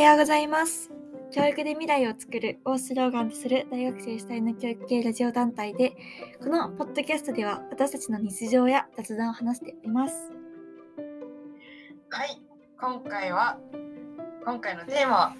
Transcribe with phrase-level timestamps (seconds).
[0.00, 0.90] はようございます。
[1.30, 5.92] 教育で未来を作るをスローガンとする大学生主体の教育系ラジオ団体で、
[6.42, 10.32] このポッドキャストでは私たちの日常や雑談を話しております。
[12.08, 12.40] はい、
[12.80, 13.58] 今回は
[14.42, 15.36] 今回のテーマは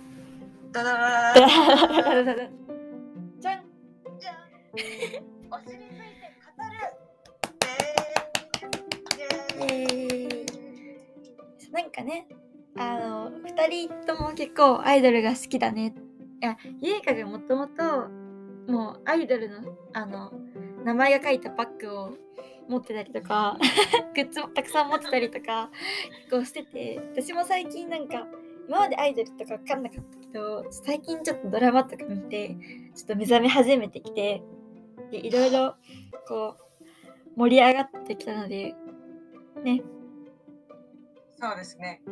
[0.72, 2.53] ダダダダダダダじゃん
[3.40, 3.64] じゃん
[5.50, 6.36] お尻について
[9.57, 12.27] 語るイエーイなんかね、
[12.77, 15.95] あの、二人とも結構アイドルが好きだね。
[16.43, 18.09] いや、ゆいかがもともと、
[18.71, 19.57] もうアイドルの、
[19.93, 20.33] あの、
[20.85, 22.13] 名前が書いたバッグを
[22.69, 23.59] 持ってたりとか、
[24.15, 25.71] グッズもたくさん持ってたりとか、
[26.23, 28.27] 結構してて、私も最近なんか、
[28.69, 32.57] 今までアイドルとか分かんなかったけど、最近ちょっとドラマとか見て、
[32.95, 34.43] ちょっと目覚め始めてきて、
[35.11, 35.75] でいろいろ、
[36.29, 36.81] こう、
[37.37, 38.75] 盛り上がってきたので、
[39.65, 39.83] ね、
[41.41, 42.03] そうですね。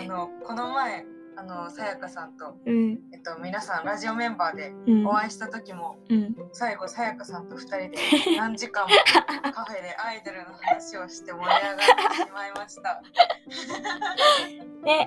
[0.00, 1.04] あのこの前
[1.36, 6.34] あのさやかさんとうん、えっと皆さんラジオメンバーでうん、お会いした時もうん。
[6.52, 7.96] 最後さやかさんと二人で
[8.36, 8.90] 何時間も
[9.52, 11.76] カフェでアイドルの話をして盛り上がっ
[12.10, 13.02] てしまいました。
[14.84, 15.06] ね、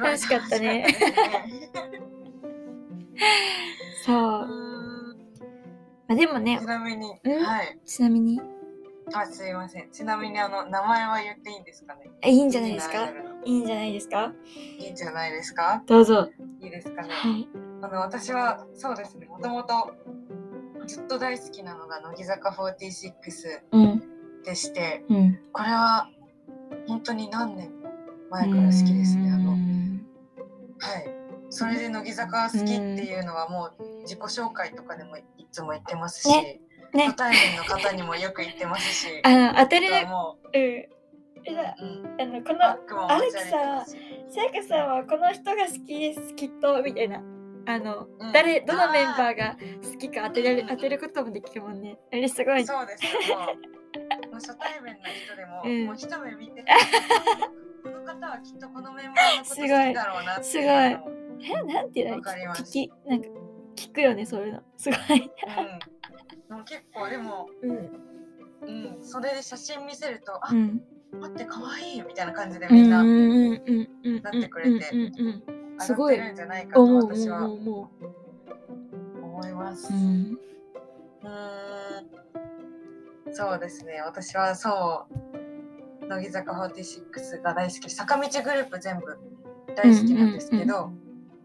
[0.00, 0.86] 楽しかったね
[4.04, 4.16] そう。
[6.08, 7.42] まあ、でもねち、なみに、うん？
[7.44, 7.78] はい。
[7.86, 8.40] ちなみに、
[9.14, 9.90] あ、すいません。
[9.90, 12.10] ちなみにあの名前は言っていいんですかね？
[12.22, 13.08] えいいんじゃないですか？
[13.44, 14.32] いいんじゃないですか？
[14.78, 15.82] いいんじゃないですか？
[15.86, 16.30] どうぞ。
[16.60, 17.08] いいですかね？
[17.10, 17.48] はい。
[17.82, 19.26] あの私はそうですね。
[19.26, 19.92] もともと
[20.86, 23.12] ずっと大好きなのが乃木坂46
[23.72, 24.02] うん、
[24.44, 25.38] でして、うん。
[25.52, 26.08] これは
[26.88, 27.70] 本当に何年
[28.30, 29.32] 前から好きですね？
[29.32, 30.06] あのうん
[30.78, 31.06] はい。
[31.50, 36.60] それで乃木坂好きっていうのはもう自己紹介とかでもいつも言ってますし、ね
[36.92, 40.60] ね初対面の方にもよく言ってますし、あの、当てる、もうん。
[40.60, 40.88] う、え
[41.48, 41.76] うんだ
[42.20, 47.20] あの、この、バッグも持ち歩いてますしさやかさんはこの人が好きです、きっと、みたいな。
[47.64, 51.96] あの、うん誰、どのメンバーが好きか当てられうん当てることもできるもんね。
[52.12, 52.64] あれすごい。
[52.64, 53.38] そうですよ。
[53.38, 53.44] も
[54.32, 56.64] う初対面の人でも、うんもう一目見て、
[57.82, 62.22] この方はきっとこのメンバーのこと好きだろうなっていえ、なんていうの？
[62.22, 63.28] 聞き、なんか、
[63.76, 64.62] 聞くよね、そういうの。
[64.76, 65.18] すごい。
[65.18, 65.30] うん、
[66.52, 67.78] でも結構でも、うん。
[68.64, 70.82] うん、それで写真見せると、あ、うん。
[71.18, 77.88] 待って可愛いみたいな感じでうんみんなうんうんうんなってくれてうんうんうん上すごいんじゃないかと思う私は思う
[79.20, 79.92] 思思います。
[79.92, 79.96] う。
[79.96, 79.98] う。
[79.98, 85.06] うんーんそうですね私はそ
[86.02, 89.18] う乃木坂46が大好き坂道グループ全部
[89.76, 90.92] 大好きなんですけど、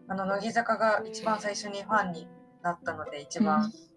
[0.08, 2.26] あの乃木坂が一番最初にファンに
[2.62, 3.87] なったので一番、うん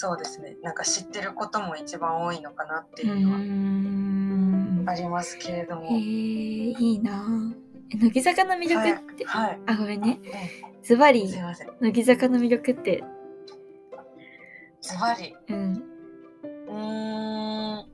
[0.00, 0.56] そうですね。
[0.62, 4.84] なんか知ってることも一番多いのかなってういうのはん。
[4.88, 7.52] ありますけれども、へえ、いいな。
[7.92, 10.20] 乃木坂の魅力って、はい、あ、ごめんね。
[10.22, 11.24] うズバリ。
[11.24, 11.72] ん、すい、ません。
[11.80, 13.02] 乃木坂の魅力って、
[14.80, 15.34] ズバリ？
[15.48, 15.82] うん。
[16.68, 17.86] うーん。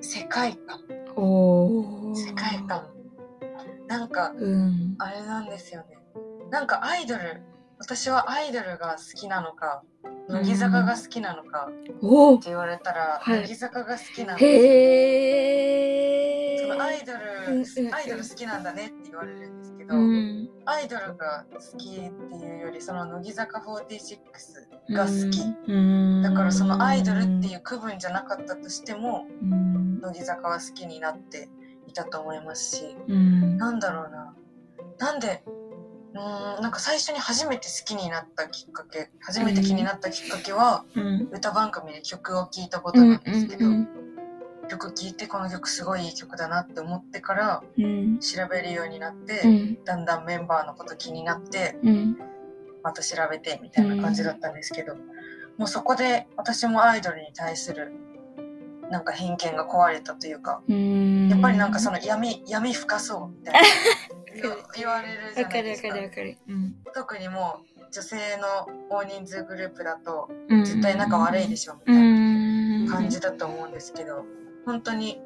[0.00, 0.78] 世界観。
[1.16, 2.14] おー。
[2.14, 2.88] 世界観。
[3.88, 4.94] なんかうん。
[5.00, 5.98] あれなんですよね。
[6.52, 7.42] なんかアイドル
[7.84, 9.82] 私はアイドルが好きなのか
[10.30, 11.82] 乃木坂が好きなのかっ
[12.42, 15.34] て言われたら、はい乃木坂が好きなんですよへ
[16.54, 16.66] え。
[16.66, 17.18] そのアイドル、
[17.52, 20.48] うんうんアイドル好きなんだねって言われるんですけど、うん。
[20.64, 21.98] アイドルが好きって
[22.36, 26.22] いうよりその乃木坂46が好き、うん。
[26.22, 30.00] だからそのアイドルっていう区分じゃなかったとしてもうん。
[30.00, 31.50] 乃木坂は好きになって
[31.86, 33.58] いたと思いますしうん。
[33.58, 34.34] なんだろうな
[34.98, 35.44] なんで
[36.14, 41.28] うーんなんか最初に初めて好きになったきっかけ初めて気になったきっかけは、うん。
[41.32, 43.88] 歌番組で曲を聴いたことうんなんですけど、うん。
[44.68, 48.18] 曲聴いてこの曲すごいいい曲だなって思ってからうん。
[48.20, 49.84] 調べるようになって、うん。
[49.84, 52.16] だんだんメンバーのこと気になってうん。
[52.82, 54.94] また調べてみたいな感じだったんですけど、
[55.56, 57.92] もうそこで私もアイドルに対する
[58.90, 61.28] なんか偏見が壊れたというか、うん。
[61.28, 63.60] やっぱりなんかその闇闇深そうみたいな
[64.76, 65.88] 言われるじゃわかるわないですか。
[65.88, 66.36] かるわかる。
[66.48, 66.74] うん。
[66.94, 70.64] 特にもう女性の大人数グループだとうん。
[70.64, 72.88] 絶対仲悪いでしょみたういなん。
[72.88, 73.30] 感じだ。
[73.30, 74.24] だと思うんですけど
[74.66, 75.20] 本当に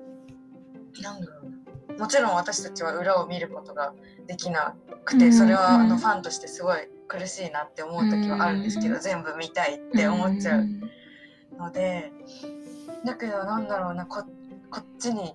[1.03, 1.99] なんだろうな。
[1.99, 3.93] もちろん私たちは裏を見ることが
[4.27, 4.75] できな
[5.05, 5.19] くうん。
[5.19, 5.89] てそれはあうん。
[5.89, 9.01] のファンとしてすごい苦しいなって思う時はあるんですけどうん。
[9.01, 10.67] 全部見たいって思っちゃう
[11.59, 12.13] ので
[13.05, 14.23] だけどなんだろうなこ
[14.71, 15.35] こっちに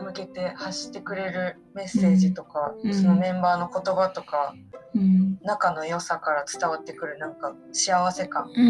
[0.00, 4.54] 向けて発してくれるメッセージとか、うんそのメンバーの言葉とか
[4.94, 5.38] うん。
[5.42, 8.62] 仲の良さから伝わってくるなんか幸せ感う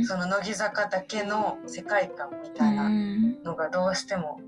[0.00, 0.04] ん。
[0.04, 4.40] その乃木坂だけの世界観みたいなうんのがどうしても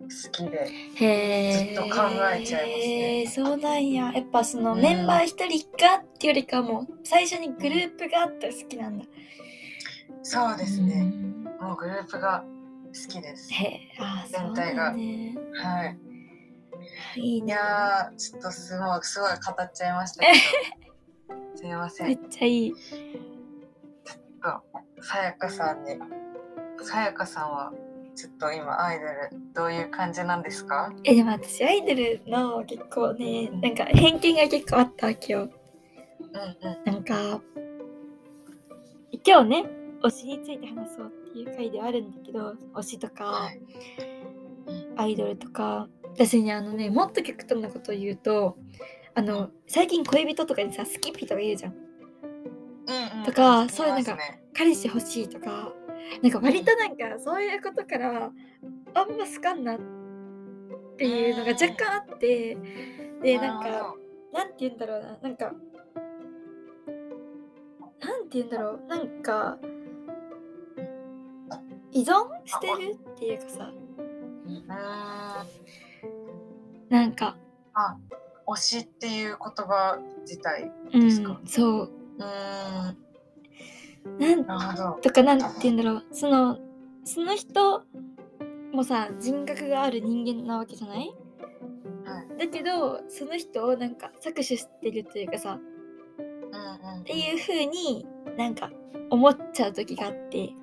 [0.00, 0.66] 好きで。
[0.96, 2.02] ずっと考
[2.32, 4.12] えちゃいますねそうなんや。
[4.12, 9.04] やっぱそのうんメンバー一人がっていうよりかはもう最初にグループがあったら好きなんだ。
[10.22, 12.44] そうですね、うんもうグループが
[12.94, 13.50] 好きです
[13.98, 15.34] あ全体がだね。
[15.62, 15.98] はい
[17.16, 17.46] いいね。
[17.46, 20.34] いやーちょっとすごいすごい語っちゃいましたけど
[21.56, 22.74] すいませんめっちゃいい。
[25.00, 25.96] さやかさんに
[26.82, 27.72] さやかさんは
[28.14, 29.12] ちょっと今アイドル
[29.54, 30.92] どういう感じなんですか？
[31.04, 35.42] え、でも私アイドルの結構ね、なんか偏見が結構あったわけよ。
[35.42, 37.40] うんうんなんか、
[39.26, 39.64] 今日ね、
[40.02, 43.60] 推しについて話そうっていう回ではあるんだけど、推しとか、はい。
[44.96, 48.56] アイドルとか、私ね、あのね、もっと極端なことを言うと、
[49.14, 51.72] あの、最近恋人とかにさ、スキッピとか言うじゃん。
[51.72, 54.18] うんうんとかそういうなんか
[54.52, 55.72] 彼氏欲しいとか、
[56.22, 58.30] なんか割となんかそういうことから、
[58.94, 59.78] あんま好かんなっ
[60.96, 62.56] ていうのが若干あって、
[63.22, 63.94] で、なんか、
[64.32, 65.52] なんて言うんだろうな、なんか、
[68.00, 69.58] なんて言うんだろう、なんか、
[71.94, 73.72] 依存してるっていうかさ、
[76.90, 77.36] なんか、
[77.74, 77.96] あ
[78.46, 81.32] 推しっていう言葉自体うですか？
[81.32, 86.58] ん、そう、うーんなんとかなんて言うんだろう、その、
[87.04, 87.84] その人
[88.72, 91.14] もさ、人格がある人間なわけじゃない？
[92.04, 92.38] はい。
[92.38, 95.58] だけど、その人をなんか搾取してるというかさ、
[96.18, 98.06] うんうんっていう風に
[98.36, 98.70] なんか
[99.10, 100.54] 思っちゃう時があって、うん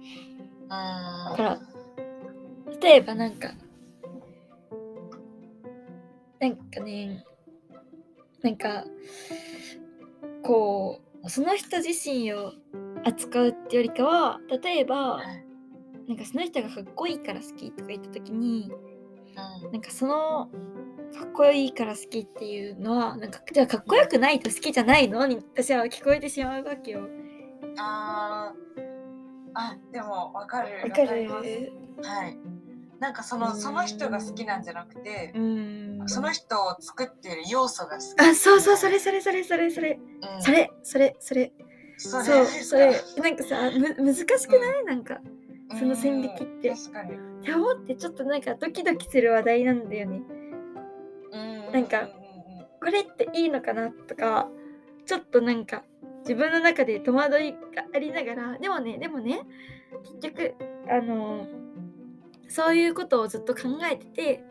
[0.71, 1.59] だから
[2.81, 3.51] 例えばなんか
[6.39, 7.25] なんかね
[8.41, 8.85] なんか
[10.44, 12.53] こうその人自身を
[13.03, 15.45] 扱うってよりかは例えばはい
[16.07, 18.69] なんかその人がかっこいいから好きとか言った時に
[19.63, 19.71] うん。
[19.71, 20.50] なんかその
[21.17, 27.07] かっこいいから好きっていうのはなんかじゃあかっこよくないと好きじゃないのに私は聞こえてしまうわけよ。
[27.77, 28.90] あー
[29.53, 31.48] あでもわかるわかります。
[31.48, 32.38] るはい。
[33.00, 36.03] なんかそのその人が好きなんじゃなくてうん。
[36.07, 38.19] その人を作っている要素が好き。
[38.19, 40.00] あそうそうそれそれそれそれそれ。
[40.36, 40.42] うん。
[40.42, 41.51] それそれそれ。
[41.98, 42.24] それ。
[42.24, 43.01] そうそれ。
[43.18, 44.86] なんかさむ難しくない？
[44.86, 45.15] なんか。
[45.15, 45.21] か
[45.77, 46.69] その線引きって。
[46.69, 47.13] うん確かに。
[47.13, 50.21] って思ってちょっとなんかドキドキする話題なんだよね。
[51.31, 51.38] う
[51.69, 51.74] ん。
[51.74, 52.07] なんか
[52.80, 53.89] これっていいのかな？
[53.89, 54.48] とか
[55.07, 55.83] ちょっとなんか
[56.21, 57.57] 自分の中で戸惑いが
[57.94, 59.41] ありながらでもねでもね
[60.21, 60.56] 結局
[60.89, 61.47] あの
[62.47, 64.44] そういうことをずっと考えてて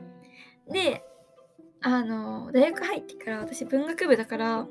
[0.71, 1.05] で
[1.83, 4.67] あの大学入ってから私文学部だから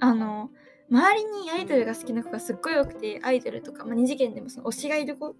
[0.00, 0.50] あの
[0.90, 5.34] 周りにアイドルが好きな子がすっごい多くてアイドルとか、まあ、二次元でもその推しがいる子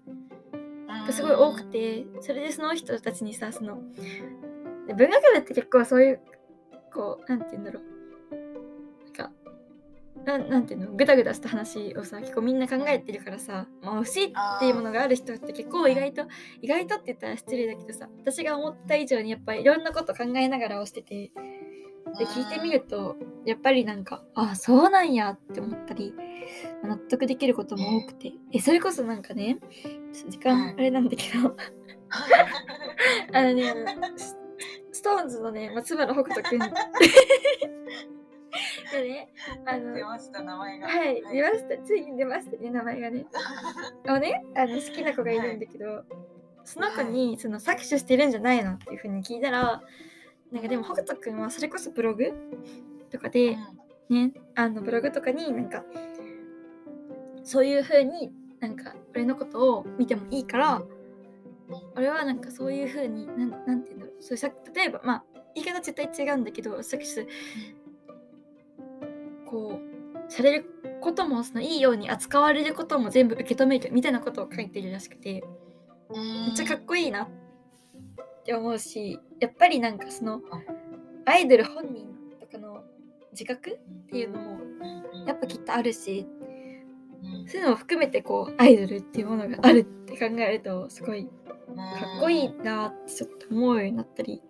[0.87, 3.77] がすごい多くてそれでその人たちにさその
[4.87, 6.21] 文学部って結構そういう
[6.91, 7.92] こうなんて言うんだろう。
[10.25, 10.91] なんなんていうの？
[10.93, 14.23] グダグダした話をさ結構みんな考えてるからさ、まあ、推し
[14.57, 16.23] っていうものがある人って結構意外と
[16.61, 21.31] 意外とって言ったら失礼だけどさ私が思った以上にやっぱりいろんなこと考えながら推してて
[22.17, 23.15] で聞いてみると
[23.45, 26.13] やっぱりなんかあそうなんやって思ったり
[26.83, 29.57] 納得できることも多くてえそれこそなんかね
[30.29, 31.55] 時間あれなんだけど
[33.33, 34.37] あのねあのス
[34.91, 36.59] ストーンズのね松原北斗くん
[38.93, 39.29] がね。
[39.65, 40.87] あの出ました名前が。
[40.87, 41.83] はい、出ました。
[41.83, 43.25] ついに出ましたね、名前がね。
[44.07, 46.03] あのね、あの好きな子がいるんだけど、
[46.63, 49.81] その子にその搾取してるんじゃないのっていうふうに聞いたら、
[50.51, 52.31] なんかでも北斗くんはそれこそブログ
[53.09, 53.57] とかで
[54.09, 55.83] ね、あのブログとかになんか
[57.43, 60.83] そういうふうになんか俺のことを見てもいいから、
[61.95, 65.23] 俺はなんかそういうふうになんなんていうんだろう、そういうさ例えばまあ
[65.55, 67.27] 言い方絶対違うんだけど、搾取
[69.53, 69.79] こ
[70.27, 70.65] うされる
[70.99, 75.43] こともそのいいように扱われることも全部受け止めるみたいなことを書いてるらしくて
[76.11, 77.27] めっちゃかっこいいなっ
[78.43, 80.41] て思うしやっぱりなんかその
[81.25, 82.07] アイドル本人
[82.39, 82.83] とかの
[83.31, 84.59] 自覚っていうのも
[85.27, 86.25] やっぱきっとあるし
[87.47, 91.31] そういうのを含めてこうアイドルっていうものがあるって考えるとすごいか
[92.17, 94.41] っこいいなってちょっと思うようになったり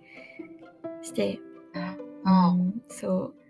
[1.01, 1.39] して、
[1.73, 2.59] うん。
[2.59, 3.35] うん、そう。
[3.39, 3.42] あ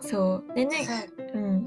[0.00, 0.54] そう。
[0.54, 1.66] でねーうん。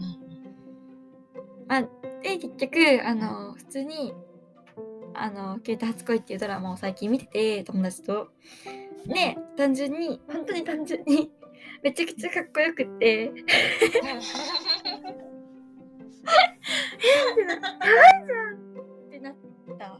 [1.67, 1.81] まあ、
[2.23, 4.13] で結局あの普通に
[5.13, 8.31] あの「消えた初恋」っていうドラマを最近見てて友達と。
[9.05, 11.31] で単純に本当に単純に
[11.83, 13.21] めちゃくちゃかっこよくって。
[13.21, 13.33] えーっ
[13.91, 14.19] てなやば
[17.61, 17.73] い
[18.25, 19.35] じゃんってなっ
[19.77, 19.99] た。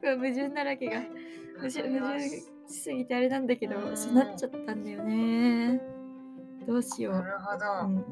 [0.00, 1.02] これ矛盾だらけが。
[1.56, 3.96] 矛盾矛盾しすぎてあれなんだけどうん。
[3.96, 5.80] そうなっちゃったんだよね。
[6.66, 7.14] どうしよう。
[7.14, 8.04] なるほど、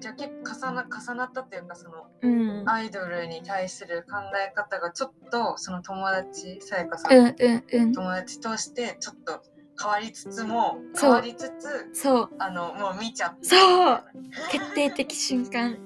[0.00, 2.40] じゃあ結構重な重なったっていうかそのうん。
[2.60, 7.92] うんアイドルに対する考え方がちょっとその友達さやかさん、うんうんうん。
[7.92, 9.42] 友達としてちょっと
[9.80, 12.30] 変わりつつも変わりつつそう。
[12.38, 14.04] あのもう見ちゃってそう。
[14.50, 15.78] 決定的瞬間。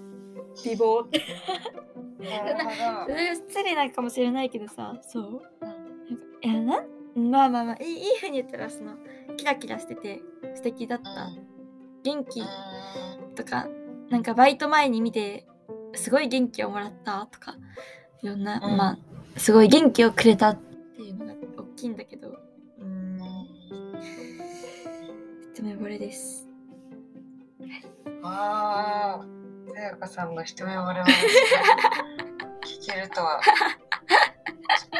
[0.64, 1.22] 美貌って
[2.18, 3.14] なるほど、
[3.48, 5.42] 失礼なかもしれないけどさそう。
[5.62, 8.92] うんなんかいやなんまあまあまあいいいい風に言ったらその
[9.36, 10.22] キラキラしてて
[10.54, 11.30] 素敵だった、
[12.04, 12.42] 元気。
[13.34, 13.68] とか
[14.10, 15.46] なんかバイト前に見て
[15.94, 17.26] すごい元気をもらった。
[17.30, 17.56] とか
[18.22, 18.76] いろんな、うん。
[18.76, 18.98] まあ
[19.36, 20.58] すごい元気をくれたっ
[20.96, 22.36] ていうのが大きいんだけど。
[22.80, 23.18] うん。
[25.54, 26.48] 一目惚れです。
[28.22, 29.26] ああ
[29.74, 31.06] さやかさんの一目惚れ話が
[32.66, 33.40] 聞けるとは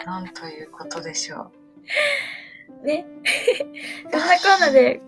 [0.06, 1.50] なんということでしょ
[2.82, 3.06] ね。
[4.10, 5.00] そんなこんなで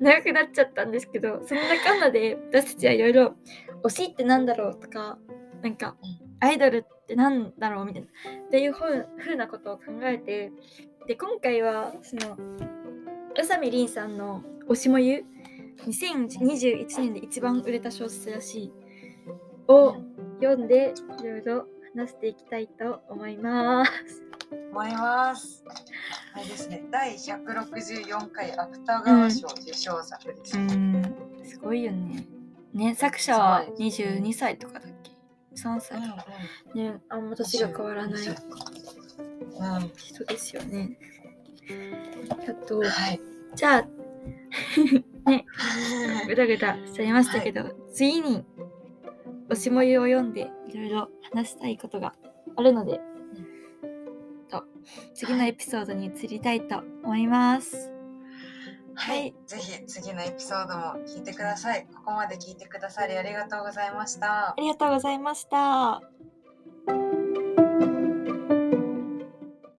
[0.00, 3.36] 長くなっちゃったんですけどそんなこんなで私たちはいろいろ
[3.84, 5.18] 推しってなんだろうとか
[5.62, 6.24] なんかうん。
[6.40, 10.52] アイドルってなんだろうみたいなっていうふうなことを考えて
[11.06, 12.36] で今回はその
[13.32, 15.24] 宇佐美凛さんの「推しもゆ」
[15.86, 18.72] 2021年で一番売れた小説らしい
[19.68, 19.94] をう、
[20.40, 21.66] 読んでいろいろ
[21.96, 24.22] 話していきたいと思います。
[24.70, 25.63] 思います。
[25.63, 25.63] あ
[26.44, 26.82] れですね。
[26.90, 32.26] 第164回芥川賞受賞作です、うん、すごいよね。
[32.72, 35.12] ね、作者はそうです22歳とかだっけ
[35.56, 36.00] ?3 歳。
[36.00, 36.26] とか。
[36.74, 38.26] ね、あんま年が変わらない。
[38.26, 38.34] うん、
[39.96, 40.98] 人ですよね。
[42.30, 42.34] あ
[42.66, 43.20] と、はい。
[43.54, 43.82] じゃあ、
[45.30, 45.46] ね、
[46.26, 48.44] ぐだぐだしちゃいましたけど、次に、
[49.50, 52.14] おしもゆを読んでいろいろ話したいことが
[52.56, 53.02] あるので、と
[55.14, 57.90] 次のエピソードに移りたいと思います。
[58.94, 61.86] はい、はいぜひ次のエピソードも聞いてください。
[61.94, 64.54] ここまで聞いてくださりありがとうございましたあ。
[64.58, 66.33] りがとうございました。